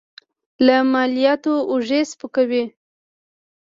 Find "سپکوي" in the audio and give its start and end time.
2.11-2.63